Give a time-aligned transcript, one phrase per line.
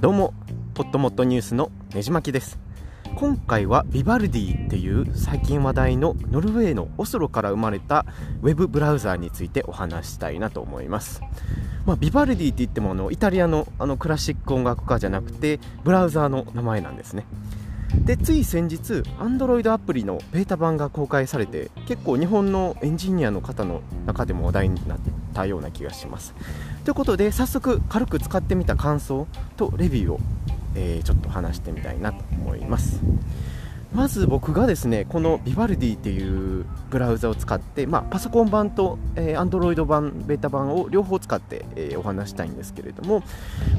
[0.00, 0.32] どうも
[0.72, 2.58] ポットモットニュースのねじまきです。
[3.16, 8.06] 今回はビバルディっていう最近話題のノルウェーのオスロから生まれた
[8.40, 11.20] ウェブブラウザーについてお話したいなと思います。
[11.84, 17.26] まあ、ビバルディって言ってもあのイタリアのあのクラシック音楽家じゃなくてブラウザーの名前なんですね。
[18.06, 26.34] でつい先日 Android アプリのベータ版が公開されて結構日本のエンジニアの方の中でも話題になってたような気がします。
[26.84, 30.20] ということで早速軽く使ってみた感想とレビューを、
[30.74, 33.02] えー、ちょっと話してみたいなと思います。
[33.94, 43.22] まず僕がですねこのビバルディっていうブラウザを使って、まあ、パソコン版と、えー、Android 版、ベータ版を両方使って、えー、お話したいんですけれども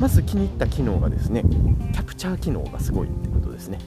[0.00, 1.44] まず気に入った機能がですね
[1.94, 3.78] キャプチャー機能がすごいってことですね。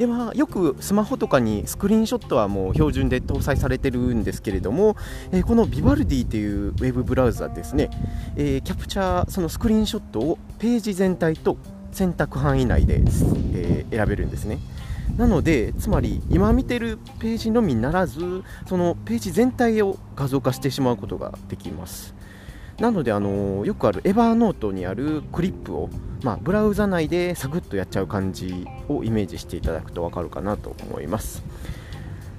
[0.00, 4.96] でまあ、よくスマホとかにスクリーンショットはもう標準で搭載されてるんですけれども、
[5.30, 7.90] えー、このビバルディというウェブブラウザですね、
[8.34, 11.58] え、キャプチャーそのスクリーンショットをページ全体と
[11.92, 13.02] 選択範囲内で、
[13.52, 14.58] え、選べるんですね。
[15.18, 22.14] なのでつまり今見てるページのみならずそのページ全体を画像化してしまうことができます。
[22.78, 25.90] なのであのよくあるエヴァーノートにあるクリップを、
[26.22, 31.42] まあ、ブラウザ内でサクッとやっちゃう感じをイメージしていただくと分かるかなと思います。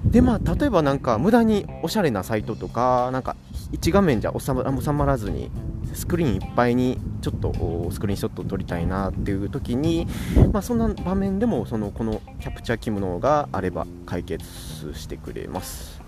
[0.04, 3.36] でまあ例えばなんか無駄におしゃれなサイトとかなんか
[3.70, 5.48] 1画面じゃ収まらずに
[5.94, 10.06] スクリーンいっぱいにちょっとスクリーンショットを撮りたいなっていう時に、
[10.52, 14.44] まあ、そんな場面でもそのこのキャプチャー機能があれば解決
[14.94, 16.02] してくれます。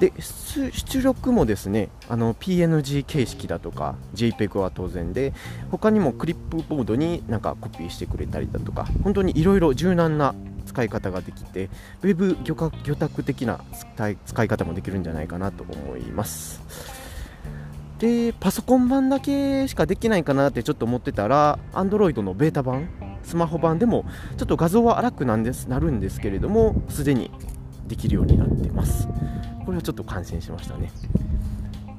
[0.00, 5.32] で出力もですねあの PNG 形式だとか JPEG は当然で
[5.70, 10.34] 他にもクリップボードになんかコピーしてくれたりだとか本当にいろいろ柔軟な
[10.66, 11.70] 使い方ができて
[12.02, 13.60] ウェブ魚拓的な
[14.26, 16.60] 使い方もできるんじゃないかなと思います。
[17.98, 22.90] でパソコン版だけしかできないかなってちょっと思ってたら Android のベータ版
[23.22, 24.04] スマホ版でも
[24.36, 27.30] ちょっと画像は荒くなんですなるんですけれどもすでに
[27.86, 29.08] できるようになってます。
[29.66, 30.92] これはちょっと感心しましたね。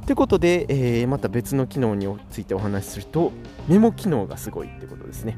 [0.05, 3.33] ということで、えー、また別の機能についてお話しすると
[3.67, 5.38] メモ機能がすごいってことですね。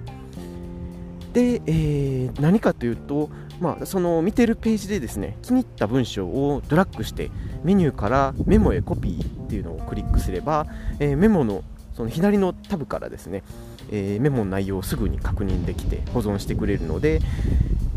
[1.33, 7.31] で、えー、何かというと、まあ、その見てるページでですね気に入った文章をドラッグして
[7.63, 10.67] メニューからメモへコピーっていうのをクリックすれば、
[10.99, 11.63] えー、メモの
[11.95, 13.43] その左のタブからですね、
[13.91, 17.19] え、メモの内容をすぐに確認できて保存してくれるので、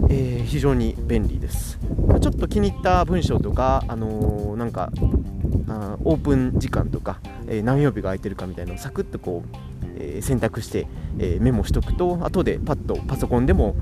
[0.09, 1.79] えー、非常に便利です、
[2.21, 4.93] ちょっと気に入った文章とか、あのー、なんか
[5.69, 9.57] あオープン時間とか、えー、何曜日が空いてるかみたいなのをサクッとこう、
[9.99, 10.87] え選択して、
[11.19, 13.77] えメモしとくと後でパッとパソコンでも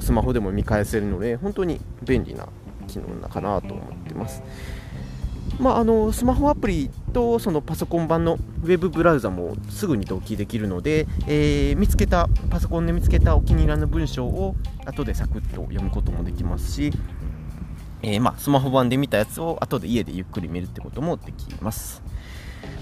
[0.00, 2.48] スマホでも見返せるので本当に便利な
[2.88, 4.42] 機能なかなと思ってます。
[5.60, 14.56] まあ、あのスマホアプリとそのパソコン版のウェブブラウザもすぐに同期できるので、えー、見つけたパソコンで見つけたお気に入りの文章を
[14.86, 16.92] 後でサクッと読むこともできますし、
[18.02, 22.02] えー、まあ、スマホ版で見たやつを後で家でゆっくり見るってこともできます。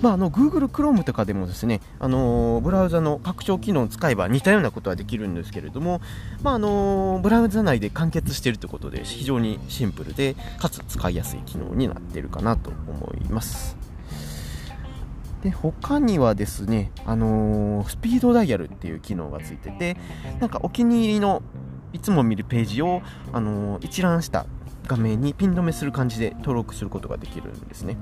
[0.03, 6.01] まあ、あの Google Chrome とかでもですね、あの、ブラウザの拡張機能を使えば似たようなことはできるんですけれども、
[6.43, 13.77] まああの、ブラウザ内で完結しているということで非常にシンプルでかつ使いやすい機能になっているかなと思います
[15.43, 19.97] で他にはですね、あの、スピードダイヤルっていう機能がついてて
[20.41, 21.43] なんかお気に入りの
[21.93, 23.03] いつも見るページを、
[23.33, 24.47] あの一覧した
[24.87, 27.97] 画面にピン止めする感じで登録することができるんですね。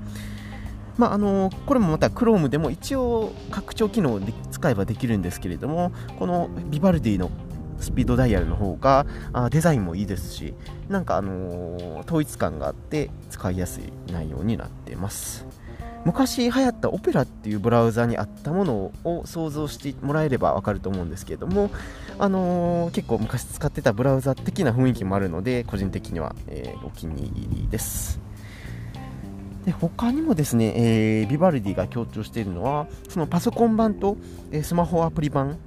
[0.98, 7.30] まあ、あのこれもまた Chrome でも一応拡張機能で使えばできるんですけれどもこのビバルディの
[7.78, 10.54] スピードダイヤルの方があデザインもいいですし
[10.88, 15.46] なんかあの、統一感があって使いやすい内容になってます。
[16.04, 21.68] 昔流行ったオペラっていうブラウザにあったものを想像してもらえればわかると思うんですけれども、
[22.20, 28.25] あのー、結構昔使ってたブラウザ的な雰囲気もあるので個人的には、えー、お気に入りです。
[29.66, 34.17] で他にもですね、えー、ビバルディが強調しているのはそのパソコン版と、
[34.52, 35.58] えー、スマホアプリ版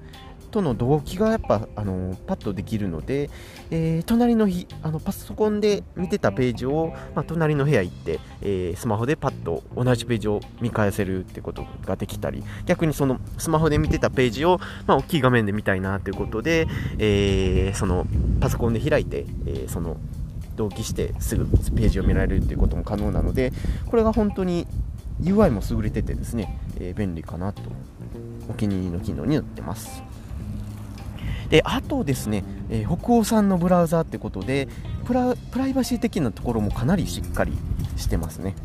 [0.49, 3.29] との同期がやっぱ、あのー、パッとできるので、
[3.71, 18.07] えー、隣の日あのパソコンで見てたページを、まあ、隣の部屋行って、えー、スマホでパッと同じページを見返せるってことができたり逆にそのスマホで見てたページを、まあ、大きい画面で見たいなということで、えその
[18.39, 19.97] パソコンで開いて、えその
[20.59, 23.53] 同期してすぐページを見られるということも可能なので
[23.87, 24.67] これが本当に
[25.21, 27.61] UI も優れててですね、えー、便利かなと。
[28.49, 30.03] お気に入りの機能になってます。
[31.49, 34.67] であとですね、えー、北欧産のブラウザーってことで
[35.05, 35.35] プラ
[35.67, 37.53] イバシー的なところもかなりしっかり
[37.97, 38.55] してますね。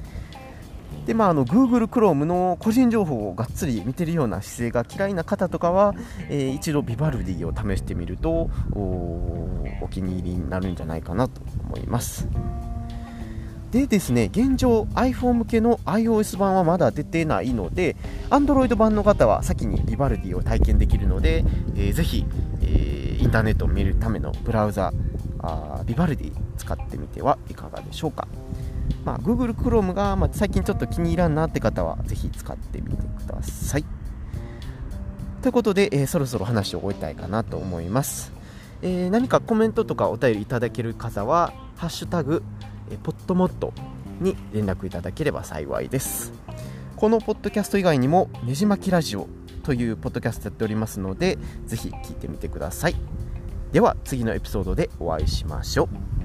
[1.06, 5.94] でまあ、あの Google Chrome の個人情報をがっつり見てるような姿勢が嫌いな方とかは、
[6.30, 11.42] えー、一度ビバルディを試してみるとお気に入りになるんじゃないかなと。
[11.74, 12.28] 思います
[13.72, 17.96] でですね現状 iPhone 向けの iOS 版はまだ出てないので
[18.30, 21.44] Android 版の方は先にビバルディを体験できるので、
[21.74, 22.24] えー、ぜひ、
[22.62, 24.92] えー、インターネットを見るためのブラウザ
[25.40, 28.28] あビバルディ使ってみてはいかがでしょうか
[29.04, 33.84] まあ、Google Chrome が、まあ、最近ちょっと気に入らんなって方はぜひ使ってみてください。
[35.42, 38.32] ということで、えー、そろそろ話を終えたいかなと思います。
[38.80, 41.52] えー、何かコメントとかお便りいただける方は、
[41.84, 42.42] ハッシュタグ、
[42.90, 43.74] え、ポットモット
[44.18, 46.32] に連絡いただければ幸いです。
[46.96, 49.28] このポッドキャスト以外にも、ねじ巻きラジオ
[49.64, 51.36] というポッドキャストやっておりますので、
[51.66, 52.96] ぜひ聞いてみてください。
[53.72, 55.90] では、次のエピソードでお会いしましょ
[56.20, 56.23] う。